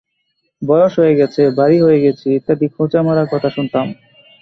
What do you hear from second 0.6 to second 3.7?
বয়স হয়ে গেছে, ভারী হয়ে গেছি ইত্যাদি খোঁচা মারা কথা